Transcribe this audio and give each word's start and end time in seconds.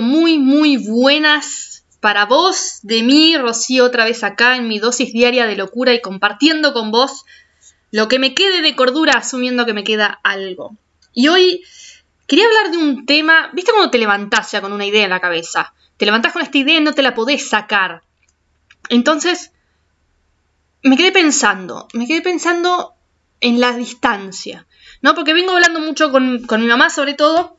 muy, 0.00 0.38
muy 0.38 0.76
buenas 0.76 1.84
para 2.00 2.26
vos, 2.26 2.80
de 2.82 3.02
mí, 3.02 3.36
Rocío, 3.38 3.86
otra 3.86 4.04
vez 4.04 4.24
acá 4.24 4.56
en 4.56 4.68
mi 4.68 4.78
dosis 4.78 5.12
diaria 5.12 5.46
de 5.46 5.56
locura 5.56 5.94
y 5.94 6.02
compartiendo 6.02 6.74
con 6.74 6.90
vos 6.90 7.24
lo 7.90 8.08
que 8.08 8.18
me 8.18 8.34
quede 8.34 8.60
de 8.60 8.76
cordura, 8.76 9.14
asumiendo 9.14 9.64
que 9.64 9.72
me 9.72 9.84
queda 9.84 10.20
algo. 10.22 10.76
Y 11.14 11.28
hoy 11.28 11.62
quería 12.26 12.44
hablar 12.44 12.72
de 12.72 12.76
un 12.76 13.06
tema, 13.06 13.50
¿viste 13.54 13.72
cuando 13.72 13.90
te 13.90 13.98
levantás 13.98 14.52
ya 14.52 14.60
con 14.60 14.72
una 14.72 14.84
idea 14.84 15.04
en 15.04 15.10
la 15.10 15.20
cabeza? 15.20 15.72
Te 15.96 16.04
levantás 16.04 16.32
con 16.32 16.42
esta 16.42 16.58
idea 16.58 16.78
y 16.78 16.82
no 16.82 16.92
te 16.92 17.02
la 17.02 17.14
podés 17.14 17.48
sacar. 17.48 18.02
Entonces, 18.88 19.52
me 20.82 20.96
quedé 20.96 21.12
pensando, 21.12 21.88
me 21.94 22.06
quedé 22.06 22.20
pensando 22.20 22.94
en 23.40 23.60
la 23.60 23.72
distancia, 23.72 24.66
¿no? 25.00 25.14
Porque 25.14 25.32
vengo 25.32 25.52
hablando 25.52 25.80
mucho 25.80 26.10
con, 26.10 26.42
con 26.46 26.60
mi 26.60 26.66
mamá 26.66 26.90
sobre 26.90 27.14
todo, 27.14 27.56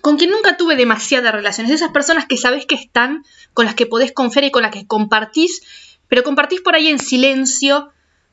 con 0.00 0.16
quien 0.16 0.30
nunca 0.30 0.56
tuve 0.56 0.76
demasiadas 0.76 1.32
relaciones, 1.32 1.72
esas 1.72 1.90
personas 1.90 2.26
que 2.26 2.36
sabes 2.36 2.66
que 2.66 2.74
están, 2.74 3.24
con 3.54 3.66
las 3.66 3.74
que 3.74 3.86
podés 3.86 4.12
confiar 4.12 4.44
y 4.44 4.50
con 4.50 4.62
las 4.62 4.72
que 4.72 4.86
compartís, 4.86 5.62
pero 6.08 6.22
compartís 6.22 6.60
por 6.60 6.74
ahí 6.74 6.88
en 6.88 6.98
silencio, 6.98 7.90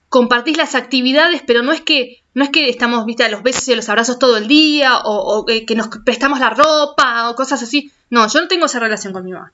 compartís 0.09 0.58
las 0.58 0.76
actividades, 0.76 1.42
pero 1.46 1.62
no 1.62 1.72
es 1.73 1.82
que 1.82 2.22
no 2.36 2.44
es 2.44 2.50
que 2.50 2.70
estamos, 2.70 3.06
viste, 3.06 3.23
a 3.23 3.30
los 3.30 3.44
besos 3.44 3.66
y 3.68 3.73
a 3.73 3.76
los 3.78 3.88
abrazos 3.88 4.20
todo 4.20 4.36
el 4.36 4.48
día, 4.48 5.00
o, 5.06 5.46
que 5.46 5.76
nos 5.76 5.88
prestamos 6.04 6.40
la 6.40 6.50
ropa, 6.50 7.30
o 7.30 7.36
cosas 7.36 7.64
así. 7.64 7.94
No, 8.09 8.28
yo 8.28 8.42
no 8.42 8.50
tengo 8.50 8.66
esa 8.66 8.80
relación 8.80 9.14
con 9.14 9.23
mi 9.23 9.32
mamá. 9.32 9.54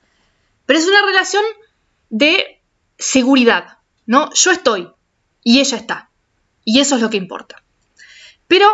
Pero 0.65 0.79
es 0.79 0.87
una 0.87 1.05
relación 1.05 1.43
de 2.09 2.59
seguridad, 2.97 3.77
¿no? 4.07 4.33
Yo 4.33 4.49
estoy 4.49 4.89
y 5.43 5.59
ella 5.59 5.77
está. 5.77 6.09
Y 6.65 6.79
eso 6.79 6.95
es 6.95 7.01
lo 7.03 7.11
que 7.11 7.17
importa. 7.17 7.61
Pero 8.47 8.67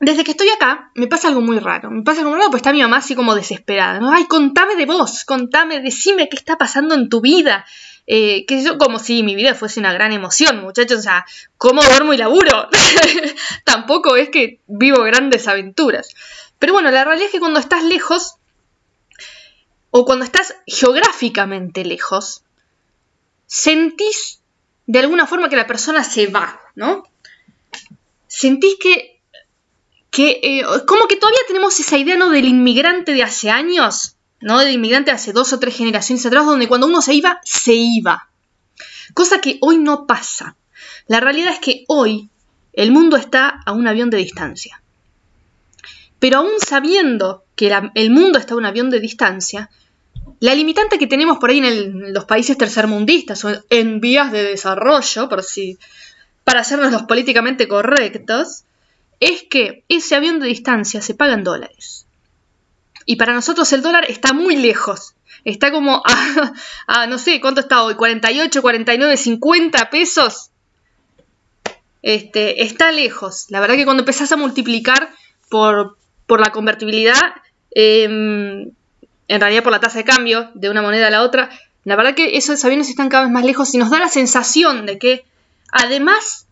desde 0.00 0.22
que 0.22 0.30
estoy 0.30 0.48
acá, 0.50 0.90
me 0.94 1.08
pasa 1.08 1.28
algo 1.28 1.40
muy 1.40 1.58
raro. 1.58 1.90
Me 1.90 2.02
pasa 2.02 2.20
algo 2.20 2.30
muy 2.30 2.38
raro 2.38 2.50
porque 2.50 2.60
está 2.60 2.72
mi 2.72 2.82
mamá 2.82 2.98
así 2.98 3.14
como 3.14 3.34
desesperada. 3.34 4.00
Ay, 4.12 4.26
contame 4.26 4.76
de 4.76 4.86
vos, 4.86 5.24
contame, 5.24 5.80
decime 5.80 6.28
qué 6.28 6.36
está 6.36 6.56
pasando 6.56 6.94
en 6.94 7.08
tu 7.08 7.20
vida. 7.20 7.64
Eh, 8.06 8.46
que 8.46 8.62
yo, 8.62 8.78
como 8.78 8.98
si 8.98 9.22
mi 9.22 9.34
vida 9.34 9.54
fuese 9.54 9.80
una 9.80 9.92
gran 9.92 10.12
emoción, 10.12 10.62
muchachos. 10.62 11.00
O 11.00 11.02
sea, 11.02 11.26
¿cómo 11.56 11.82
duermo 11.82 12.14
y 12.14 12.16
laburo? 12.16 12.68
Tampoco 13.64 14.16
es 14.16 14.30
que 14.30 14.60
vivo 14.66 15.02
grandes 15.02 15.48
aventuras. 15.48 16.14
Pero 16.58 16.72
bueno, 16.72 16.90
la 16.90 17.04
realidad 17.04 17.26
es 17.26 17.32
que 17.32 17.40
cuando 17.40 17.58
estás 17.58 17.82
lejos, 17.82 18.36
o 19.90 20.04
cuando 20.04 20.24
estás 20.24 20.54
geográficamente 20.66 21.84
lejos, 21.84 22.42
sentís 23.46 24.40
de 24.86 25.00
alguna 25.00 25.26
forma 25.26 25.48
que 25.48 25.56
la 25.56 25.66
persona 25.66 26.04
se 26.04 26.28
va, 26.28 26.60
¿no? 26.76 27.04
Sentís 28.26 28.76
que 28.80 29.17
que 30.10 30.40
eh, 30.42 30.62
como 30.86 31.06
que 31.06 31.16
todavía 31.16 31.40
tenemos 31.46 31.78
esa 31.80 31.98
idea, 31.98 32.16
¿no? 32.16 32.30
Del 32.30 32.46
inmigrante 32.46 33.12
de 33.12 33.22
hace 33.22 33.50
años, 33.50 34.16
¿no? 34.40 34.58
Del 34.58 34.72
inmigrante 34.72 35.10
de 35.10 35.16
hace 35.16 35.32
dos 35.32 35.52
o 35.52 35.58
tres 35.58 35.76
generaciones 35.76 36.24
atrás, 36.24 36.46
donde 36.46 36.68
cuando 36.68 36.86
uno 36.86 37.02
se 37.02 37.14
iba, 37.14 37.40
se 37.44 37.74
iba. 37.74 38.28
Cosa 39.14 39.40
que 39.40 39.58
hoy 39.60 39.78
no 39.78 40.06
pasa. 40.06 40.56
La 41.06 41.20
realidad 41.20 41.52
es 41.52 41.60
que 41.60 41.84
hoy 41.88 42.28
el 42.72 42.92
mundo 42.92 43.16
está 43.16 43.60
a 43.66 43.72
un 43.72 43.88
avión 43.88 44.10
de 44.10 44.18
distancia. 44.18 44.80
Pero 46.18 46.38
aún 46.38 46.52
sabiendo 46.58 47.44
que 47.54 47.72
el 47.94 48.10
mundo 48.10 48.38
está 48.38 48.54
a 48.54 48.56
un 48.56 48.66
avión 48.66 48.90
de 48.90 49.00
distancia, 49.00 49.70
la 50.40 50.54
limitante 50.54 50.98
que 50.98 51.06
tenemos 51.06 51.38
por 51.38 51.50
ahí 51.50 51.58
en, 51.58 52.12
los 52.12 52.24
países 52.24 52.56
tercermundistas 52.56 53.44
o 53.44 53.64
en 53.70 54.00
vías 54.00 54.30
de 54.30 54.44
desarrollo, 54.44 55.28
por 55.28 55.42
si, 55.42 55.78
para 56.44 56.60
hacernos 56.60 56.92
los 56.92 57.02
políticamente 57.02 57.66
correctos, 57.66 58.64
es 59.20 59.44
que 59.44 59.84
ese 59.88 60.14
avión 60.14 60.40
de 60.40 60.46
distancia 60.46 61.02
se 61.02 61.14
paga 61.14 61.34
en 61.34 61.44
dólares. 61.44 62.06
Y 63.06 63.16
para 63.16 63.32
nosotros 63.32 63.72
el 63.72 63.82
dólar 63.82 64.04
está 64.08 64.32
muy 64.32 64.56
lejos. 64.56 65.14
Está 65.44 65.70
como 65.70 66.02
a, 66.86 67.06
no 67.08 67.18
sé, 67.18 67.40
¿cuánto 67.40 67.60
está 67.60 67.82
hoy? 67.82 67.94
48, 67.94 68.60
49, 68.60 69.16
50 69.16 69.90
pesos. 69.90 70.50
Este, 72.02 72.62
está 72.62 72.92
lejos. 72.92 73.46
La 73.48 73.60
verdad 73.60 73.76
que 73.76 73.84
cuando 73.84 74.02
empezás 74.02 74.30
a 74.32 74.36
multiplicar 74.36 75.10
por, 75.48 75.96
por 76.26 76.40
la 76.40 76.52
convertibilidad, 76.52 77.34
em, 77.70 78.70
en 79.28 79.40
realidad 79.40 79.62
por 79.62 79.72
la 79.72 79.80
tasa 79.80 79.98
de 79.98 80.04
cambio 80.04 80.50
de 80.54 80.70
una 80.70 80.82
moneda 80.82 81.08
a 81.08 81.10
la 81.10 81.22
otra, 81.22 81.50
la 81.84 81.96
verdad 81.96 82.14
que 82.14 82.36
esos 82.36 82.64
aviones 82.64 82.90
están 82.90 83.08
cada 83.08 83.24
vez 83.24 83.32
más 83.32 83.44
lejos 83.44 83.74
y 83.74 83.78
nos 83.78 83.90
da 83.90 83.98
la 83.98 84.08
sensación 84.08 84.84
de 84.84 84.98
que 84.98 85.24
además 85.72 86.47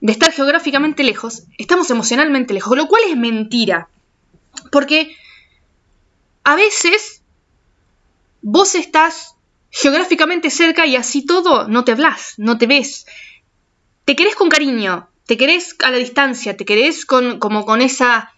de 0.00 0.12
estar 0.12 0.32
geográficamente 0.32 1.02
lejos, 1.02 1.44
estamos 1.58 1.90
emocionalmente 1.90 2.54
lejos, 2.54 2.76
lo 2.76 2.86
cual 2.86 3.02
es 3.08 3.16
mentira. 3.16 3.88
Porque 4.70 5.16
a 6.44 6.56
veces 6.56 7.22
vos 8.42 8.74
estás 8.74 9.34
geográficamente 9.70 10.50
cerca 10.50 10.86
y 10.86 10.94
así 10.94 11.24
todo 11.26 11.66
no 11.66 11.84
te 11.84 11.92
hablas, 11.92 12.34
no 12.36 12.58
te 12.58 12.66
ves. 12.66 13.06
Te 14.04 14.14
querés 14.14 14.36
con 14.36 14.48
cariño, 14.48 15.08
te 15.26 15.36
querés 15.36 15.74
a 15.82 15.90
la 15.90 15.96
distancia, 15.96 16.56
te 16.56 16.64
querés 16.64 17.06
con, 17.06 17.38
como 17.38 17.64
con 17.64 17.80
esa, 17.80 18.32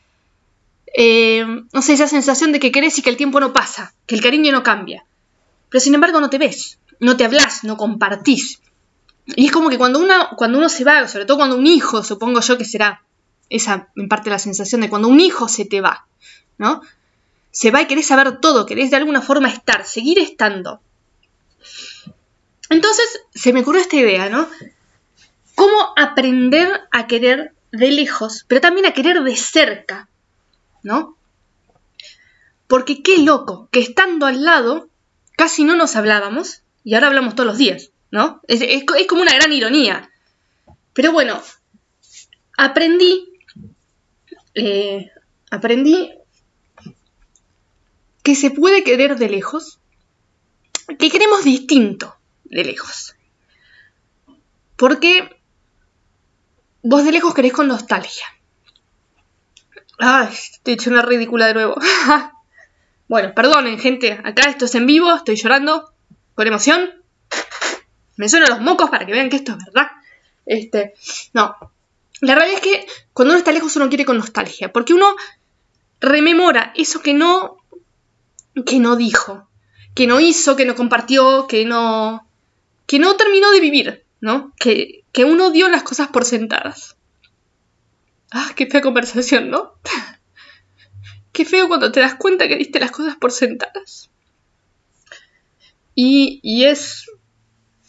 eh, 0.97 1.45
no 1.73 1.83
sé, 1.83 1.95
esa 1.95 2.07
sensación 2.07 2.53
de 2.53 2.61
que 2.61 2.73
querés 2.73 2.97
y 2.99 3.03
que 3.03 3.11
el 3.11 3.17
tiempo 3.17 3.41
no 3.41 3.53
pasa, 3.53 3.93
que 4.07 4.15
el 4.15 4.23
cariño 4.23 4.53
no 4.53 4.63
cambia. 4.63 5.05
Pero 5.69 5.81
sin 5.81 5.95
embargo 5.95 6.21
no 6.21 6.31
te 6.31 6.39
ves, 6.39 6.79
no 7.01 7.17
te 7.17 7.25
hablas, 7.25 7.65
no 7.65 7.77
compartís. 7.77 8.61
Y 9.27 9.47
es 9.47 9.53
como 9.53 9.71
que 9.71 9.79
cuando, 9.79 10.07
cuando 10.37 10.59
uno 10.59 10.69
se 10.69 10.85
va, 10.85 11.09
sobre 11.09 11.25
todo 11.25 11.39
cuando 11.39 11.57
un 11.57 11.67
hijo, 11.67 12.05
supongo 12.05 12.41
yo 12.41 12.57
que 12.57 12.65
será 12.65 13.03
esa 13.49 13.89
en 13.97 14.09
parte 14.09 14.31
la 14.31 14.39
sensación 14.39 14.81
de 14.81 14.89
cuando 14.89 15.09
un 15.09 15.21
hijo 15.21 15.49
se 15.49 15.65
te 15.65 15.81
va, 15.81 16.07
¿no? 16.59 16.83
Se 17.51 17.71
va 17.71 17.83
y 17.83 17.87
querés 17.87 18.07
saber 18.07 18.41
todo, 18.41 18.67
querés 18.67 18.91
de 18.91 18.97
alguna 18.97 19.23
forma 19.23 19.49
estar, 19.49 19.85
seguir 19.85 20.19
estando. 20.19 20.81
Entonces 22.71 23.21
se 23.35 23.53
me 23.53 23.61
ocurrió 23.61 23.81
esta 23.81 23.97
idea, 23.97 24.29
¿no? 24.29 24.49
¿Cómo 25.55 25.93
aprender 25.97 26.83
a 26.93 27.07
querer 27.07 27.55
de 27.73 27.91
lejos, 27.91 28.45
pero 28.47 28.61
también 28.61 28.87
a 28.87 28.93
querer 28.93 29.23
de 29.23 29.37
cerca, 29.37 30.09
¿no? 30.83 31.17
Porque 32.69 33.03
qué 33.03 33.19
loco 33.19 33.69
que 33.71 33.81
estando 33.81 34.27
al 34.27 34.45
lado 34.45 34.89
casi 35.37 35.65
no 35.65 35.77
nos 35.77 35.97
hablábamos 35.97 36.63
y 36.85 36.95
ahora 36.95 37.09
hablamos 37.09 37.35
todos 37.35 37.47
los 37.47 37.59
días. 37.59 37.91
¿No? 38.11 38.41
Es, 38.49 38.85
como 39.09 39.23
una 39.23 39.35
gran 39.35 39.53
ironía. 39.53 40.11
Pero 40.93 41.13
bueno, 41.13 41.43
aprendí, 42.57 43.29
eh, 44.55 45.11
aprendí 45.51 46.13
que 48.23 48.35
se 48.35 48.51
puede 48.51 48.83
querer 48.83 49.17
de 49.17 49.29
lejos, 49.29 49.79
que 50.99 51.11
queremos 51.11 51.45
distinto 51.45 52.17
de 52.45 52.65
lejos. 52.65 53.15
Porque 54.77 55.41
vos 56.83 57.05
de 57.05 57.13
lejos 57.13 57.35
querés 57.35 57.53
con 57.53 57.69
nostalgia. 57.69 58.27
Ay, 59.99 60.35
te 60.63 60.73
he 60.73 60.75
hecho 60.75 60.91
una 60.91 61.03
ridícula 61.03 61.47
de 61.47 61.55
nuevo. 61.55 61.77
bueno, 63.09 63.35
perdonen, 63.35 63.79
gente. 63.79 64.21
Acá 64.25 64.49
esto 64.49 64.67
es 64.67 64.75
en 64.75 64.87
vivo, 64.87 65.15
estoy 65.15 65.37
llorando 65.37 65.93
con 66.35 66.47
emoción. 66.47 66.91
Me 68.17 68.29
suenan 68.29 68.51
los 68.51 68.61
mocos 68.61 68.91
para 68.91 69.07
que 69.07 69.13
vean 69.13 69.31
que 69.31 69.37
esto 69.37 69.53
es 69.53 69.65
verdad. 69.65 69.89
Este, 70.47 70.95
no. 71.33 71.57
La 72.21 72.35
realidad 72.35 72.61
es 72.63 72.63
que 72.63 72.87
cuando 73.13 73.33
uno 73.33 73.39
está 73.39 73.53
lejos 73.53 73.77
uno 73.77 73.89
quiere 73.89 74.05
con 74.05 74.17
nostalgia, 74.17 74.73
porque 74.73 74.95
uno 74.95 75.15
rememora 76.01 76.73
eso 76.75 77.01
que 77.01 77.15
no 77.15 77.59
que 78.65 78.79
no 78.79 78.97
dijo, 78.97 79.49
que 79.95 80.07
no 80.07 80.19
hizo, 80.19 80.57
que 80.57 80.65
no 80.65 80.75
compartió, 80.75 81.47
que 81.47 81.67
no 81.67 82.27
que 82.87 82.99
no 82.99 83.17
terminó 83.17 83.51
de 83.51 83.61
vivir, 83.61 84.05
¿no? 84.21 84.53
Que, 84.59 85.05
que 85.13 85.25
uno 85.25 85.51
dio 85.51 85.69
las 85.69 85.83
cosas 85.83 86.09
por 86.09 86.25
sentadas. 86.25 86.97
Ah, 88.31 88.53
qué 88.55 88.67
fea 88.67 88.81
conversación, 88.81 89.51
¿no? 89.51 89.75
qué 91.33 91.45
feo 91.45 91.69
cuando 91.69 91.93
te 91.93 92.01
das 92.01 92.15
cuenta 92.15 92.49
que 92.49 92.57
diste 92.57 92.81
las 92.81 92.93
cosas 92.93 93.17
por 93.17 93.33
sentadas. 93.33 94.09
Y, 95.95 96.41
y 96.43 96.65
es 96.65 97.11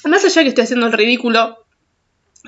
más 0.06 0.24
allá 0.26 0.44
que 0.44 0.50
estoy 0.50 0.64
haciendo 0.64 0.88
el 0.88 0.94
ridículo 0.94 1.66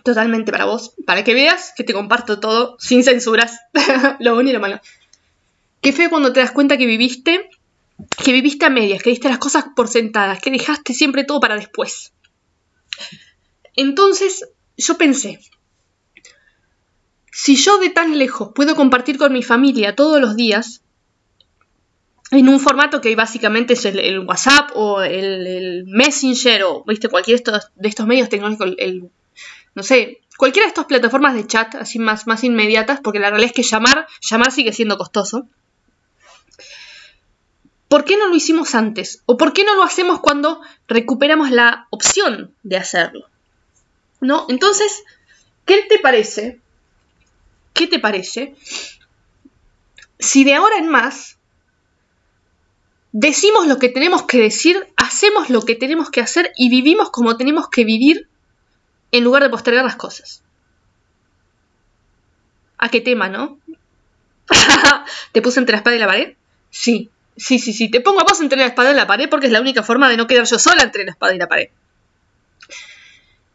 totalmente 0.04 0.51
para 0.51 0.66
vos, 0.66 0.94
para 1.06 1.24
que 1.24 1.34
veas 1.34 1.74
que 1.75 1.84
te 1.84 1.94
comparto 1.94 2.40
todo 2.40 2.78
sin 2.80 3.04
censuras, 3.04 3.60
lo 4.19 4.34
bueno 4.34 4.50
y 4.50 4.54
lo 4.54 4.60
malo. 4.60 4.80
Qué 5.81 5.94
feo 5.94 6.10
cuando 6.10 6.34
te 6.34 6.40
das 6.40 6.51
cuenta 6.51 6.78
que 6.78 6.86
viviste, 6.86 7.50
que 8.24 8.31
viviste 8.31 8.66
a 8.66 8.69
medias, 8.69 9.01
que 9.01 9.10
diste 9.10 9.30
las 9.30 9.38
cosas 9.38 9.66
por 9.75 9.88
sentadas, 9.88 10.42
que 10.42 10.51
dejaste 10.51 10.94
siempre 10.94 11.24
todo 11.24 11.40
para 11.40 11.56
después. 11.56 12.13
Entonces 13.75 14.46
yo 14.78 14.98
pensé, 14.98 15.40
si 17.31 17.56
yo 17.56 17.78
de 17.78 17.90
tan 17.90 18.18
lejos 18.18 18.51
puedo 18.54 18.75
compartir 18.75 19.18
con 19.18 19.31
mi 19.31 19.44
familia 19.44 19.96
todos 19.96 20.19
los 20.19 20.36
días, 20.36 20.81
en 22.31 22.47
un 22.47 22.59
formato 22.59 23.01
que 23.01 23.15
básicamente 23.15 23.73
es 23.73 23.85
el, 23.85 24.19
WhatsApp 24.19 24.71
o 24.75 25.01
el, 25.01 25.85
Messenger 25.87 26.63
o 26.63 26.83
¿viste? 26.85 27.09
cualquiera 27.09 27.37
de 27.37 27.43
estos, 27.43 27.71
de 27.75 27.89
estos 27.89 28.05
medios 28.05 28.29
tecnológicos, 28.29 28.75
el, 28.77 29.09
no 29.73 29.83
sé, 29.83 30.21
cualquiera 30.37 30.65
de 30.65 30.69
estas 30.69 30.85
plataformas 30.85 31.33
de 31.33 31.47
chat 31.47 31.75
así 31.75 31.99
más, 31.99 32.27
más 32.27 32.43
inmediatas, 32.43 32.99
porque 33.01 33.19
la 33.19 33.29
realidad 33.29 33.51
es 33.51 33.55
que 33.55 33.63
llamar, 33.63 34.07
llamar 34.21 34.51
sigue 34.51 34.73
siendo 34.73 34.97
costoso. 34.97 35.47
¿Por 37.87 38.05
qué 38.05 38.17
no 38.17 38.27
lo 38.27 38.35
hicimos 38.35 38.75
antes? 38.75 39.23
¿O 39.25 39.35
por 39.35 39.51
qué 39.51 39.63
no 39.63 39.75
lo 39.75 39.83
hacemos 39.83 40.19
cuando 40.19 40.61
recuperamos 40.87 41.49
la 41.49 41.87
opción 41.89 42.53
de 42.61 42.77
hacerlo? 42.77 43.25
¿No? 44.21 44.45
Entonces, 44.49 45.03
¿qué 45.65 45.83
te 45.89 45.97
parece? 45.97 46.59
¿Qué 47.73 47.87
te 47.87 47.97
parece? 47.97 48.53
Si 50.19 50.43
de 50.43 50.53
ahora 50.53 50.77
en 50.77 50.87
más 50.87 51.38
decimos 53.11 53.67
lo 53.67 53.79
que 53.79 53.89
tenemos 53.89 54.23
que 54.23 54.39
decir, 54.39 54.88
hacemos 54.95 55.50
lo 55.50 55.61
que 55.63 55.75
tenemos 55.75 56.09
que 56.09 56.21
hacer 56.21 56.51
y 56.56 56.69
vivimos 56.69 57.09
como 57.09 57.38
tenemos 57.38 57.69
que 57.69 57.83
vivir 57.83 58.27
en 59.11 59.23
lugar 59.23 59.44
de 59.44 59.50
postergar 59.50 59.83
las 59.83 59.95
cosas. 59.95 60.44
¿A 62.77 62.89
qué 62.89 63.01
tema, 63.01 63.27
no? 63.29 63.59
¿Te 65.31 65.41
puse 65.41 65.59
entre 65.59 65.73
la 65.73 65.77
espada 65.77 65.95
y 65.95 66.00
la 66.00 66.07
pared? 66.07 66.35
Sí, 66.69 67.09
sí, 67.35 67.59
sí, 67.59 67.73
sí. 67.73 67.89
Te 67.89 68.01
pongo 68.01 68.21
a 68.21 68.23
vos 68.23 68.39
entre 68.41 68.59
la 68.59 68.67
espada 68.67 68.91
y 68.91 68.95
la 68.95 69.07
pared 69.07 69.29
porque 69.29 69.47
es 69.47 69.51
la 69.51 69.62
única 69.62 69.83
forma 69.83 70.09
de 70.09 70.17
no 70.17 70.27
quedar 70.27 70.45
yo 70.45 70.59
sola 70.59 70.83
entre 70.83 71.03
la 71.03 71.12
espada 71.12 71.35
y 71.35 71.39
la 71.39 71.47
pared. 71.47 71.69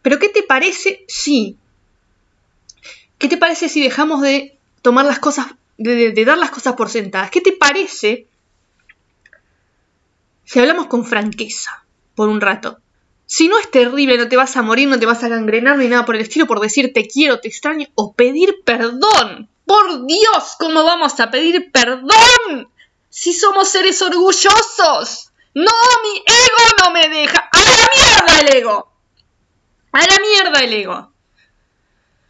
Pero 0.02 0.18
¿qué 0.18 0.28
te 0.28 0.42
parece 0.42 1.04
si... 1.08 1.56
¿Qué 3.18 3.28
te 3.28 3.38
parece 3.38 3.68
si 3.68 3.82
dejamos 3.82 4.20
de 4.20 4.58
tomar 4.82 5.06
las 5.06 5.20
cosas, 5.20 5.46
de, 5.78 6.10
de 6.10 6.24
dar 6.24 6.36
las 6.36 6.50
cosas 6.50 6.74
por 6.74 6.90
sentadas? 6.90 7.30
¿Qué 7.30 7.40
te 7.40 7.52
parece 7.52 8.26
si 10.44 10.60
hablamos 10.60 10.86
con 10.86 11.04
franqueza 11.04 11.84
por 12.14 12.28
un 12.28 12.40
rato? 12.40 12.78
Si 13.26 13.48
no 13.48 13.58
es 13.58 13.70
terrible, 13.70 14.18
no 14.18 14.28
te 14.28 14.36
vas 14.36 14.56
a 14.56 14.62
morir, 14.62 14.88
no 14.88 14.98
te 14.98 15.06
vas 15.06 15.24
a 15.24 15.28
gangrenar 15.28 15.78
ni 15.78 15.88
nada 15.88 16.04
por 16.04 16.14
el 16.14 16.22
estilo 16.22 16.46
por 16.46 16.60
decir 16.60 16.92
te 16.92 17.06
quiero, 17.08 17.40
te 17.40 17.48
extraño 17.48 17.88
o 17.94 18.12
pedir 18.14 18.62
perdón. 18.64 19.48
Por 19.64 20.06
Dios, 20.06 20.56
¿cómo 20.58 20.84
vamos 20.84 21.18
a 21.20 21.30
pedir 21.30 21.72
perdón? 21.72 22.68
Si 23.08 23.32
somos 23.32 23.68
seres 23.68 24.02
orgullosos. 24.02 25.30
No, 25.54 25.72
mi 26.02 26.18
ego 26.18 26.84
no 26.84 26.90
me 26.90 27.08
deja. 27.08 27.48
A 27.50 27.58
la 27.58 27.88
mierda 27.94 28.40
el 28.40 28.56
ego. 28.56 28.92
A 29.92 30.00
la 30.00 30.18
mierda 30.20 30.60
el 30.60 30.72
ego. 30.72 31.12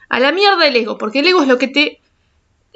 A 0.08 0.20
la 0.20 0.30
mierda 0.30 0.66
el 0.66 0.76
ego, 0.76 0.96
porque 0.96 1.20
el 1.20 1.26
ego 1.26 1.42
es 1.42 1.48
lo 1.48 1.58
que 1.58 1.68
te 1.68 2.00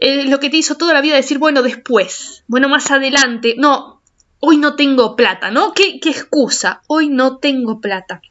lo 0.00 0.38
que 0.38 0.48
te 0.48 0.56
hizo 0.56 0.76
toda 0.76 0.94
la 0.94 1.00
vida 1.00 1.16
decir, 1.16 1.38
bueno, 1.38 1.62
después, 1.62 2.44
bueno, 2.46 2.68
más 2.68 2.90
adelante. 2.90 3.54
No, 3.58 3.97
hoy 4.40 4.56
no 4.56 4.76
tengo 4.76 5.16
plata, 5.16 5.50
¿no? 5.50 5.72
¿Qué, 5.72 6.00
excusa? 6.04 6.82
Hoy 6.86 7.08
no 7.08 7.38
tengo 7.38 7.80
plata. 7.80 8.22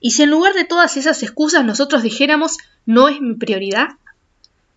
Y 0.00 0.12
si 0.12 0.22
en 0.22 0.30
lugar 0.30 0.54
de 0.54 0.64
todas 0.64 0.96
esas 0.96 1.22
excusas 1.22 1.64
nosotros 1.64 2.02
dijéramos, 2.02 2.58
no 2.84 3.08
es 3.08 3.20
mi 3.20 3.34
prioridad, 3.34 3.88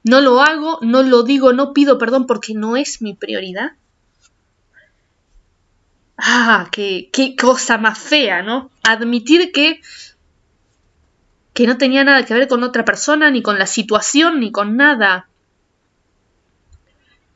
no 0.04 0.22
lo 0.22 0.42
hago, 0.42 0.80
no 0.81 1.04
lo 1.04 1.24
digo, 1.24 1.54
no 1.54 1.74
pido 1.74 1.98
perdón 1.98 2.26
porque 2.26 2.54
no 2.54 2.78
es 2.78 3.02
mi 3.02 3.14
prioridad. 3.14 3.74
Ah, 6.18 6.68
qué, 6.72 7.10
qué 7.14 7.36
cosa 7.36 7.78
más 7.78 7.98
fea, 7.98 8.42
¿no? 8.42 8.72
Admitir 8.84 9.52
que, 9.52 9.81
que 11.54 11.68
no 11.68 11.78
tenía 11.78 12.04
nada 12.04 12.26
que 12.26 12.34
ver 12.34 12.48
con 12.48 12.64
otra 12.64 12.86
persona, 12.86 13.30
ni 13.31 13.42
con 13.42 13.60
la 13.60 13.68
situación, 13.68 14.40
ni 14.40 14.52
con 14.52 14.76
nada 14.76 15.29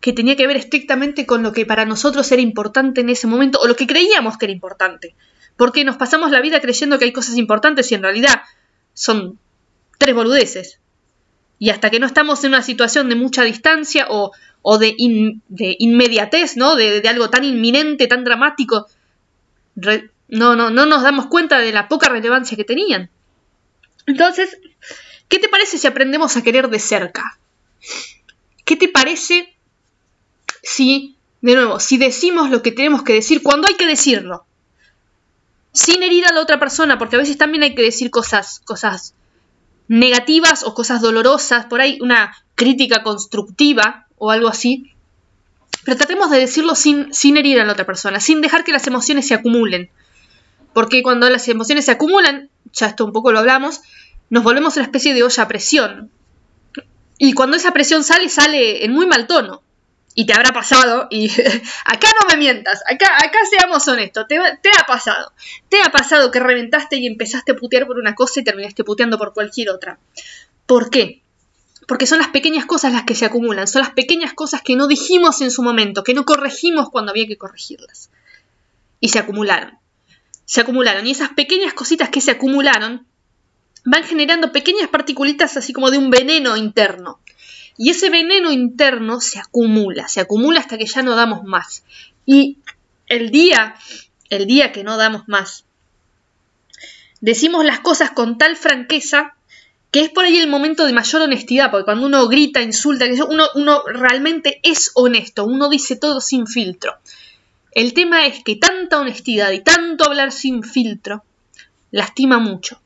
que 0.03 0.11
tenía 0.11 0.35
que 0.35 0.47
ver 0.47 0.57
estrictamente 0.57 1.25
con 1.25 1.43
lo 1.43 1.53
que 1.53 1.65
para 1.65 1.85
nosotros 1.85 2.29
era 2.33 2.41
importante 2.41 2.99
en 2.99 3.09
ese 3.09 3.25
momento 3.25 3.57
o 3.61 3.67
lo 3.67 3.77
que 3.77 3.87
creíamos 3.87 4.37
que 4.37 4.47
era 4.47 4.51
importante. 4.51 5.15
Porque 5.55 5.85
nos 5.85 5.95
pasamos 5.95 6.29
la 6.29 6.41
vida 6.41 6.59
creyendo 6.59 6.99
que 6.99 7.05
hay 7.05 7.13
cosas 7.13 7.37
importantes 7.37 7.89
y 7.89 7.95
en 7.95 8.03
realidad 8.03 8.41
son 8.93 9.39
tres 9.97 10.13
boludeces. 10.13 10.79
Y 11.57 11.69
hasta 11.69 11.89
que 11.89 12.01
no 12.01 12.05
estamos 12.05 12.43
en 12.43 12.49
una 12.49 12.61
situación 12.61 13.07
de 13.07 13.15
mucha 13.15 13.43
distancia 13.43 14.07
o, 14.09 14.33
de, 14.77 14.93
inmediatez, 14.97 16.57
¿no? 16.57 16.75
De, 16.75 17.01
algo 17.07 17.29
tan 17.29 17.45
inminente, 17.45 18.07
tan 18.07 18.25
dramático, 18.25 18.87
no, 20.27 20.55
no, 20.57 20.69
no 20.69 20.85
nos 20.85 21.01
damos 21.01 21.27
cuenta 21.27 21.59
de 21.59 21.71
la 21.71 21.87
poca 21.87 22.09
relevancia 22.09 22.57
que 22.57 22.65
tenían. 22.65 23.09
Entonces, 24.05 24.57
¿qué 25.29 25.39
te 25.39 25.47
parece 25.47 25.77
si 25.77 25.87
aprendemos 25.87 26.35
a 26.35 26.43
querer 26.43 26.67
de 26.67 26.79
cerca? 26.79 27.39
¿Qué 28.65 28.75
te 28.75 28.89
parece 28.89 29.52
si, 30.63 31.17
de 31.41 31.55
nuevo, 31.55 31.79
si 31.79 31.97
decimos 31.97 32.49
lo 32.49 32.63
que 32.63 32.71
tenemos 32.71 33.03
que 33.03 33.13
decir 33.13 33.43
cuando 33.43 33.67
hay 33.67 33.75
que 33.75 33.85
decirlo, 33.85 34.45
sin 35.73 36.01
herir 36.01 36.25
a 36.25 36.33
la 36.33 36.41
otra 36.41 36.59
persona, 36.59 36.97
porque 36.97 37.17
a 37.17 37.19
veces 37.19 37.37
también 37.37 37.63
hay 37.63 37.75
que 37.75 37.81
decir 37.81 38.09
cosas, 38.09 38.61
cosas 38.63 39.13
negativas 39.87 40.63
o 40.63 40.73
cosas 40.73 41.01
dolorosas, 41.01 41.65
por 41.65 41.81
ahí 41.81 41.99
una 42.01 42.35
crítica 42.55 43.03
constructiva 43.03 44.07
o 44.17 44.31
algo 44.31 44.47
así. 44.47 44.91
Pero 45.83 45.97
tratemos 45.97 46.29
de 46.31 46.39
decirlo 46.39 46.75
sin, 46.75 47.13
sin 47.13 47.35
herir 47.35 47.59
a 47.59 47.65
la 47.65 47.73
otra 47.73 47.85
persona, 47.85 48.21
sin 48.21 48.39
dejar 48.39 48.63
que 48.63 48.71
las 48.71 48.87
emociones 48.87 49.27
se 49.27 49.33
acumulen. 49.33 49.89
Porque 50.73 51.03
cuando 51.03 51.29
las 51.29 51.47
emociones 51.49 51.85
se 51.85 51.91
acumulan, 51.91 52.49
ya 52.71 52.87
esto 52.87 53.03
un 53.03 53.11
poco 53.11 53.31
lo 53.31 53.39
hablamos, 53.39 53.81
nos 54.29 54.43
volvemos 54.43 54.77
una 54.77 54.85
especie 54.85 55.13
de 55.13 55.23
olla 55.23 55.43
a 55.43 55.47
presión. 55.47 56.09
Y 57.17 57.33
cuando 57.33 57.57
esa 57.57 57.73
presión 57.73 58.03
sale, 58.03 58.29
sale 58.29 58.85
en 58.85 58.93
muy 58.93 59.07
mal 59.07 59.27
tono 59.27 59.62
y 60.15 60.25
te 60.25 60.33
habrá 60.33 60.51
pasado, 60.51 61.07
y 61.09 61.29
acá 61.85 62.07
no 62.21 62.27
me 62.29 62.37
mientas, 62.37 62.81
acá, 62.89 63.15
acá 63.17 63.39
seamos 63.49 63.87
honestos, 63.87 64.27
te, 64.27 64.37
te, 64.61 64.69
ha 64.69 64.85
pasado. 64.85 65.31
Te 65.69 65.81
ha 65.81 65.91
pasado 65.91 66.31
que 66.31 66.39
reventaste 66.39 66.97
y 66.97 67.07
empezaste 67.07 67.53
a 67.53 67.55
putear 67.55 67.87
por 67.87 67.97
una 67.97 68.13
cosa 68.13 68.39
y 68.39 68.43
terminaste 68.43 68.83
puteando 68.83 69.17
por 69.17 69.33
cualquier 69.33 69.71
otra. 69.71 69.97
¿Por 70.65 70.89
qué? 70.89 71.21
Porque 71.87 72.05
son 72.05 72.19
las 72.19 72.29
pequeñas 72.29 72.65
cosas 72.65 72.93
las 72.93 73.03
que 73.03 73.15
se 73.15 73.25
acumulan, 73.25 73.67
son 73.67 73.81
las 73.81 73.91
pequeñas 73.91 74.33
cosas 74.33 74.61
que 74.61 74.75
no 74.75 74.87
dijimos 74.87 75.41
en 75.41 75.51
su 75.51 75.63
momento, 75.63 76.03
que 76.03 76.13
no 76.13 76.25
corregimos 76.25 76.89
cuando 76.89 77.11
había 77.11 77.27
que 77.27 77.37
corregirlas. 77.37 78.09
Y 78.99 79.09
se 79.09 79.19
acumularon. 79.19 79.77
Se 80.45 80.61
acumularon. 80.61 81.05
Y 81.07 81.11
esas 81.11 81.29
pequeñas 81.29 81.73
cositas 81.73 82.09
que 82.09 82.21
se 82.21 82.31
acumularon 82.31 83.05
van 83.83 84.03
generando 84.03 84.51
pequeñas 84.51 84.87
particulitas 84.89 85.57
así 85.57 85.73
como 85.73 85.91
de 85.91 85.97
un 85.97 86.09
veneno 86.09 86.55
interno 86.55 87.19
y 87.77 87.89
ese 87.89 88.09
veneno 88.09 88.51
interno 88.51 89.19
se 89.21 89.39
acumula, 89.39 90.07
se 90.07 90.21
acumula 90.21 90.59
hasta 90.59 90.77
que 90.77 90.85
ya 90.85 91.01
no 91.01 91.15
damos 91.15 91.43
más. 91.43 91.83
Y 92.25 92.57
el 93.07 93.31
día, 93.31 93.75
el 94.29 94.45
día 94.45 94.71
que 94.71 94.83
no 94.83 94.97
damos 94.97 95.27
más, 95.27 95.65
decimos 97.21 97.65
las 97.65 97.79
cosas 97.79 98.11
con 98.11 98.37
tal 98.37 98.55
franqueza 98.55 99.35
que 99.93 100.01
es 100.01 100.09
por 100.09 100.25
ahí 100.25 100.37
el 100.37 100.49
momento 100.49 100.87
de 100.87 100.93
mayor 100.93 101.21
honestidad, 101.21 101.69
porque 101.69 101.85
cuando 101.85 102.07
uno 102.07 102.27
grita, 102.27 102.63
insulta, 102.63 103.05
uno, 103.29 103.47
uno 103.53 103.83
realmente 103.85 104.59
es 104.63 104.89
honesto, 104.95 105.45
uno 105.45 105.69
dice 105.69 105.95
todo 105.95 106.19
sin 106.19 106.47
filtro. 106.47 106.97
El 107.73 107.93
tema 107.93 108.25
es 108.25 108.43
que 108.43 108.55
tanta 108.55 108.99
honestidad 108.99 109.51
y 109.51 109.61
tanto 109.61 110.05
hablar 110.05 110.31
sin 110.31 110.63
filtro 110.63 111.23
lastima 111.91 112.39
mucho. 112.39 112.81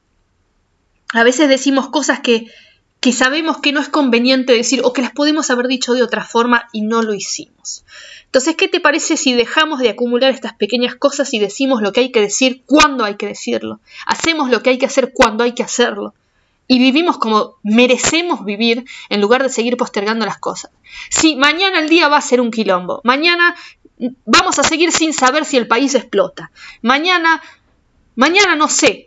A 1.13 1.24
veces 1.24 1.48
decimos 1.48 1.88
cosas 1.88 2.20
que 2.20 2.48
que 3.00 3.13
sabemos 3.13 3.58
que 3.58 3.72
no 3.72 3.80
es 3.80 3.89
conveniente 3.89 4.54
decir 4.54 4.82
o 4.84 4.94
que 4.94 5.01
las 5.01 5.12
podemos 5.12 5.50
haber 5.50 5.68
dicho 5.68 5.94
de 5.94 6.04
otra 6.04 6.24
forma 6.24 6.68
y 6.74 6.82
no 6.82 7.01
lo 7.01 7.13
hicimos. 7.13 7.86
Entonces, 8.25 8.56
¿qué 8.56 8.68
te 8.68 8.80
parece 8.80 9.18
si 9.18 9.34
dejamos 9.34 9.80
de 9.80 9.89
acumular 9.89 10.34
estas 10.34 10.54
pequeñas 10.54 10.96
cosas 10.96 11.34
y 11.34 11.39
decimos 11.39 11.82
lo 11.82 11.94
que 11.94 12.01
hay 12.01 12.12
que 12.12 12.22
decir 12.22 12.63
cuando 12.66 13.06
hay 13.06 13.16
que 13.16 13.27
decirlo? 13.27 13.80
Hacemos 14.06 14.50
lo 14.50 14.62
que 14.62 14.72
hay 14.72 14.77
que 14.77 14.86
hacer 14.86 15.13
cuando 15.13 15.44
hay 15.44 15.54
que 15.54 15.63
hacerlo. 15.63 16.13
Y 16.68 16.80
vivimos 16.80 17.18
como 17.18 17.56
merecemos 17.63 18.44
vivir 18.44 18.84
en 19.10 19.22
lugar 19.22 19.42
de 19.42 19.50
seguir 19.50 19.77
postergando 19.77 20.25
las 20.25 20.38
cosas. 20.38 20.72
Si 21.10 21.38
mañana 21.38 21.80
el 21.80 21.88
día 21.88 22.10
va 22.10 22.18
a 22.18 22.22
ser 22.22 22.42
un 22.42 22.51
quilombo, 22.51 23.00
mañana 23.06 23.56
vamos 24.25 24.60
a 24.60 24.63
seguir 24.63 24.92
sin 24.92 25.13
saber 25.13 25.46
si 25.46 25.58
el 25.58 25.68
país 25.68 25.96
explota, 25.96 26.51
mañana, 26.82 27.42
mañana 28.16 28.56
no 28.56 28.68
sé, 28.68 29.07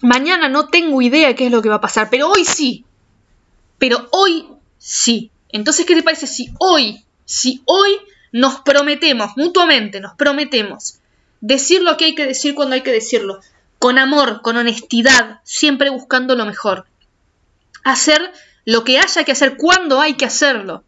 Mañana 0.00 0.48
no 0.48 0.68
tengo 0.68 1.00
idea 1.02 1.34
qué 1.34 1.46
es 1.46 1.52
lo 1.52 1.62
que 1.62 1.68
va 1.68 1.76
a 1.76 1.80
pasar, 1.80 2.08
pero 2.10 2.30
hoy 2.30 2.44
sí. 2.44 2.84
Pero 3.78 4.08
hoy 4.10 4.46
sí. 4.78 5.30
Entonces, 5.50 5.86
¿qué 5.86 5.94
te 5.94 6.02
parece 6.02 6.26
si 6.26 6.50
hoy, 6.58 7.04
si 7.24 7.62
hoy 7.64 7.98
nos 8.32 8.60
prometemos 8.60 9.36
mutuamente, 9.36 10.00
nos 10.00 10.14
prometemos 10.14 10.98
decir 11.40 11.82
lo 11.82 11.96
que 11.96 12.06
hay 12.06 12.14
que 12.14 12.26
decir 12.26 12.54
cuando 12.54 12.74
hay 12.74 12.80
que 12.80 12.90
decirlo, 12.90 13.40
con 13.78 13.98
amor, 13.98 14.40
con 14.40 14.56
honestidad, 14.56 15.40
siempre 15.44 15.90
buscando 15.90 16.34
lo 16.36 16.46
mejor. 16.46 16.86
Hacer 17.84 18.32
lo 18.64 18.82
que 18.82 18.98
haya 18.98 19.24
que 19.24 19.32
hacer 19.32 19.58
cuando 19.58 20.00
hay 20.00 20.14
que 20.14 20.24
hacerlo, 20.24 20.84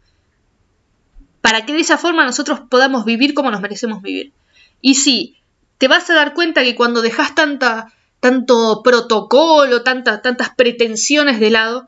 para 1.41 1.65
que 1.65 1.73
de 1.73 1.81
esa 1.81 1.99
forma 1.99 2.25
nosotros 2.25 2.59
podamos 2.69 3.05
vivir 3.05 3.35
como 3.35 3.51
nos 3.51 3.61
merecemos 3.61 4.01
vivir. 4.01 4.33
Y 4.81 4.95
sí, 4.95 5.37
te 5.77 5.87
vas 5.87 6.09
a 6.09 6.15
dar 6.15 6.33
cuenta 6.33 6.63
que 6.63 6.75
cuando 6.75 7.03
dejas 7.03 7.35
tanta 7.35 7.93
tanto 8.19 8.81
protocolo, 8.83 9.83
tantas, 9.83 10.21
tantas 10.21 10.49
pretensiones 10.55 11.39
de 11.39 11.49
lado, 11.51 11.87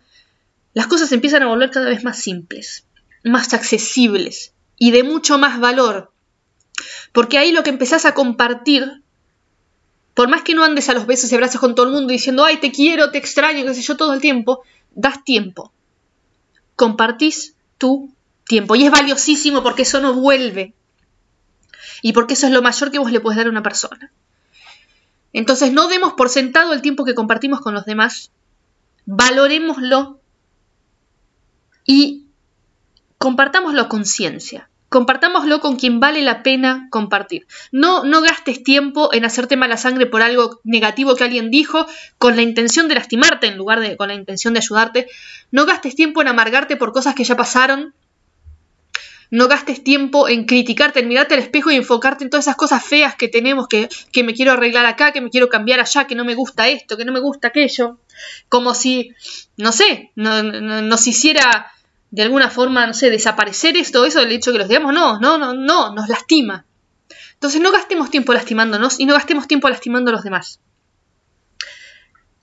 las 0.74 0.88
cosas 0.88 1.12
empiezan 1.12 1.44
a 1.44 1.48
volver 1.48 1.72
cada 1.72 1.90
vez 1.90 2.04
más 2.04 2.20
simples, 2.20 2.86
más 3.24 3.54
accesibles 3.54 4.54
y 4.78 4.92
de 4.92 5.04
mucho 5.04 5.38
más 5.38 5.60
valor. 5.60 6.12
Porque 7.12 7.38
ahí 7.38 7.52
lo 7.52 7.64
que 7.64 7.72
empezás 7.72 8.06
a 8.06 8.14
compartir, 8.14 9.04
por 10.14 10.30
más 10.30 10.44
que 10.44 10.54
no 10.54 10.64
andes 10.64 10.90
a 10.90 10.94
los 10.94 11.08
besos 11.08 11.32
y 11.32 11.36
abrazos 11.36 11.60
con 11.60 11.76
todo 11.76 11.88
el 11.88 11.94
mundo 11.94 12.12
diciendo, 12.12 12.46
ay, 12.46 12.58
te 12.58 12.72
quiero, 12.72 13.12
te 13.12 13.18
extraño, 13.18 13.66
qué 13.66 13.74
sé 13.74 13.82
yo, 13.82 13.98
todo 13.98 14.14
el 14.14 14.22
tiempo, 14.22 14.64
das 14.92 15.24
tiempo. 15.24 15.74
Compartís 16.76 17.56
tu 17.78 18.14
tiempo. 18.46 18.76
Y 18.76 18.86
es 18.86 18.92
valiosísimo 18.92 19.64
porque 19.64 19.82
eso 19.82 20.00
no 20.00 20.14
vuelve. 20.14 20.74
y 22.02 22.14
porque 22.14 22.36
eso 22.36 22.48
es 22.48 22.54
lo 22.54 22.62
mayor 22.62 22.92
que 22.92 23.00
vos 23.00 23.12
le 23.12 23.20
puedes 23.20 23.38
dar 23.38 23.48
a 23.48 23.50
una 23.50 23.64
persona. 23.64 24.12
Entonces 25.34 25.72
no 25.72 25.88
demos 25.88 26.14
por 26.14 26.30
sentado 26.30 26.74
el 26.74 26.82
tiempo 26.82 27.06
que 27.06 27.16
compartimos 27.16 27.62
con 27.62 27.74
los 27.74 27.86
demás, 27.86 28.32
valorémoslo 29.06 30.20
y 31.86 32.28
compartámoslo 33.18 33.90
con 33.90 34.00
conciencia. 34.00 34.70
Compartámoslo 34.90 35.60
con 35.60 35.76
quien 35.76 36.00
vale 36.00 36.24
la 36.24 36.42
pena 36.42 36.88
compartir. 36.90 37.46
No, 37.72 38.04
no 38.04 38.22
gastes 38.22 38.64
tiempo 38.64 39.14
en 39.14 39.24
hacerte 39.24 39.56
mala 39.56 39.78
sangre 39.78 40.08
por 40.08 40.24
algo 40.24 40.62
negativo 40.64 41.16
que 41.16 41.24
alguien 41.24 41.52
dijo 41.52 41.86
con 42.18 42.36
la 42.36 42.42
intención 42.42 42.88
de 42.88 42.96
lastimarte 42.96 43.46
en 43.46 43.58
lugar 43.58 43.82
de 43.82 43.98
con 43.98 44.08
la 44.08 44.16
intención 44.16 44.56
de 44.56 44.60
ayudarte. 44.60 45.08
No 45.52 45.68
gastes 45.68 45.94
tiempo 45.94 46.24
en 46.24 46.28
amargarte 46.28 46.76
por 46.76 46.92
cosas 46.92 47.14
que 47.14 47.24
ya 47.24 47.38
pasaron. 47.38 47.94
No 49.32 49.48
gastes 49.48 49.84
tiempo 49.84 50.28
en 50.28 50.46
criticarte, 50.46 51.02
en 51.02 51.08
mirarte 51.08 51.36
al 51.36 51.42
espejo 51.42 51.70
y 51.70 51.76
enfocarte 51.76 52.24
en 52.24 52.32
todas 52.32 52.46
esas 52.46 52.56
cosas 52.56 52.84
feas 52.84 53.16
que 53.16 53.28
tenemos, 53.28 53.68
que, 53.68 53.88
que 54.12 54.24
me 54.24 54.34
quiero 54.34 54.54
arreglar 54.54 54.88
acá, 54.88 55.12
que 55.12 55.22
me 55.22 55.30
quiero 55.30 55.50
cambiar 55.50 55.80
allá, 55.80 56.08
que 56.08 56.16
no 56.16 56.26
me 56.26 56.34
gusta 56.34 56.68
esto, 56.68 56.98
que 56.98 57.06
no 57.06 57.12
me 57.12 57.20
gusta 57.20 57.50
aquello. 57.50 58.00
Como 58.50 58.74
si, 58.74 59.14
no 59.56 59.72
sé, 59.72 60.12
no, 60.16 60.42
no, 60.42 60.82
nos 60.82 61.06
hiciera 61.06 61.72
de 62.10 62.24
alguna 62.24 62.50
forma, 62.50 62.88
no 62.88 62.94
sé, 62.96 63.12
desaparecer 63.12 63.78
esto, 63.78 64.04
eso 64.04 64.20
del 64.20 64.32
hecho 64.32 64.52
que 64.52 64.58
los 64.58 64.68
digamos, 64.68 64.94
no, 64.94 65.20
no, 65.20 65.38
no, 65.38 65.54
no, 65.54 65.94
nos 65.94 66.10
lastima. 66.10 66.66
Entonces 67.34 67.62
no 67.62 67.72
gastemos 67.72 68.10
tiempo 68.10 68.34
lastimándonos 68.34 69.00
y 69.00 69.06
no 69.06 69.14
gastemos 69.14 69.48
tiempo 69.48 69.70
lastimando 69.70 70.10
a 70.10 70.14
los 70.14 70.24
demás. 70.24 70.60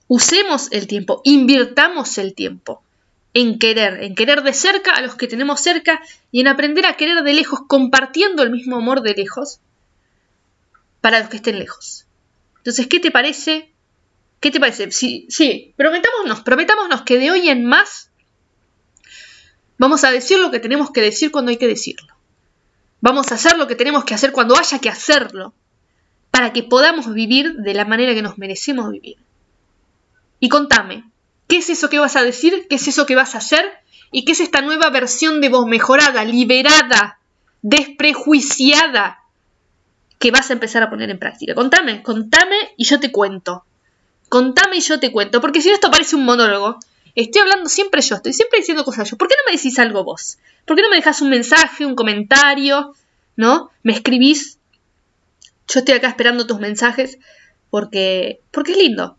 Usemos 0.06 0.68
el 0.70 0.86
tiempo, 0.86 1.20
invirtamos 1.24 2.16
el 2.18 2.34
tiempo 2.34 2.85
en 3.36 3.58
querer, 3.58 4.02
en 4.02 4.14
querer 4.14 4.42
de 4.42 4.54
cerca 4.54 4.92
a 4.92 5.02
los 5.02 5.14
que 5.14 5.28
tenemos 5.28 5.60
cerca 5.60 6.00
y 6.32 6.40
en 6.40 6.48
aprender 6.48 6.86
a 6.86 6.96
querer 6.96 7.22
de 7.22 7.34
lejos, 7.34 7.60
compartiendo 7.68 8.42
el 8.42 8.50
mismo 8.50 8.76
amor 8.76 9.02
de 9.02 9.12
lejos 9.12 9.60
para 11.02 11.20
los 11.20 11.28
que 11.28 11.36
estén 11.36 11.58
lejos. 11.58 12.06
Entonces, 12.56 12.86
¿qué 12.86 12.98
te 12.98 13.10
parece? 13.10 13.70
¿Qué 14.40 14.50
te 14.50 14.58
parece? 14.58 14.90
Sí, 14.90 15.26
sí, 15.28 15.74
prometámonos, 15.76 16.40
prometámonos 16.40 17.02
que 17.02 17.18
de 17.18 17.30
hoy 17.30 17.50
en 17.50 17.66
más 17.66 18.10
Vamos 19.78 20.04
a 20.04 20.10
decir 20.10 20.38
lo 20.38 20.50
que 20.50 20.58
tenemos 20.58 20.90
que 20.90 21.02
decir 21.02 21.30
cuando 21.30 21.50
hay 21.50 21.58
que 21.58 21.66
decirlo. 21.66 22.14
Vamos 23.02 23.30
a 23.30 23.34
hacer 23.34 23.58
lo 23.58 23.66
que 23.66 23.76
tenemos 23.76 24.04
que 24.04 24.14
hacer 24.14 24.32
cuando 24.32 24.56
haya 24.56 24.78
que 24.78 24.88
hacerlo, 24.88 25.52
para 26.30 26.54
que 26.54 26.62
podamos 26.62 27.12
vivir 27.12 27.56
de 27.56 27.74
la 27.74 27.84
manera 27.84 28.14
que 28.14 28.22
nos 28.22 28.38
merecemos 28.38 28.90
vivir. 28.90 29.18
Y 30.40 30.48
contame, 30.48 31.04
¿qué 31.48 31.58
es 31.58 31.70
eso 31.70 31.88
que 31.88 31.98
vas 31.98 32.16
a 32.16 32.22
decir? 32.22 32.66
¿Qué 32.68 32.76
es 32.76 32.88
eso 32.88 33.06
que 33.06 33.16
vas 33.16 33.34
a 33.34 33.38
hacer? 33.38 33.64
¿Y 34.12 34.24
qué 34.24 34.32
es 34.32 34.40
esta 34.40 34.62
nueva 34.62 34.90
versión 34.90 35.40
de 35.40 35.48
vos 35.48 35.66
mejorada, 35.66 36.24
liberada, 36.24 37.18
desprejuiciada 37.62 39.20
que 40.18 40.30
vas 40.30 40.50
a 40.50 40.54
empezar 40.54 40.82
a 40.82 40.90
poner 40.90 41.10
en 41.10 41.18
práctica? 41.18 41.54
Contame, 41.54 42.02
contame 42.02 42.56
y 42.76 42.84
yo 42.84 43.00
te 43.00 43.12
cuento. 43.12 43.64
Contame 44.28 44.76
y 44.76 44.80
yo 44.80 44.98
te 44.98 45.12
cuento, 45.12 45.40
porque 45.40 45.60
si 45.60 45.68
no 45.68 45.74
esto 45.74 45.90
parece 45.90 46.16
un 46.16 46.24
monólogo, 46.24 46.78
Estoy 47.16 47.40
hablando 47.40 47.70
siempre 47.70 48.02
yo, 48.02 48.16
estoy 48.16 48.34
siempre 48.34 48.58
diciendo 48.58 48.84
cosas 48.84 49.10
yo. 49.10 49.16
¿Por 49.16 49.26
qué 49.26 49.34
no 49.36 49.50
me 49.50 49.56
decís 49.56 49.78
algo 49.78 50.04
vos? 50.04 50.36
¿Por 50.66 50.76
qué 50.76 50.82
no 50.82 50.90
me 50.90 50.96
dejas 50.96 51.22
un 51.22 51.30
mensaje, 51.30 51.86
un 51.86 51.94
comentario? 51.94 52.94
¿No? 53.36 53.70
¿Me 53.82 53.94
escribís? 53.94 54.58
Yo 55.66 55.80
estoy 55.80 55.94
acá 55.94 56.08
esperando 56.08 56.46
tus 56.46 56.60
mensajes 56.60 57.18
porque, 57.70 58.40
porque 58.50 58.72
es 58.72 58.78
lindo. 58.78 59.16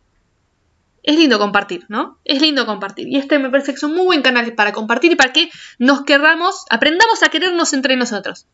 Es 1.07 1.15
lindo 1.15 1.39
compartir, 1.39 1.85
¿no? 1.87 2.19
Es 2.25 2.41
lindo 2.41 2.65
compartir. 2.65 3.07
Y 3.07 3.15
este 3.15 3.39
me 3.39 3.49
parece 3.49 3.71
que 3.71 3.77
es 3.77 3.83
un 3.83 3.95
muy 3.95 4.03
buen 4.03 4.21
canal 4.21 4.53
para 4.55 4.73
compartir 4.73 5.13
y 5.13 5.15
para 5.15 5.31
que 5.31 5.49
nos 5.79 6.03
querramos, 6.03 6.65
aprendamos 6.69 7.23
a 7.23 7.29
querernos 7.29 7.71
entre 7.71 7.95
nosotros. 7.95 8.45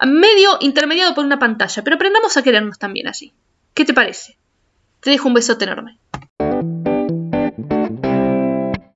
Medio 0.00 0.58
intermediado 0.60 1.12
por 1.12 1.24
una 1.24 1.40
pantalla, 1.40 1.82
pero 1.82 1.96
aprendamos 1.96 2.36
a 2.36 2.42
querernos 2.44 2.78
también 2.78 3.08
así. 3.08 3.32
¿Qué 3.74 3.84
te 3.84 3.94
parece? 3.94 4.38
Te 5.00 5.10
dejo 5.10 5.26
un 5.26 5.34
besote 5.34 5.64
enorme. 5.64 5.98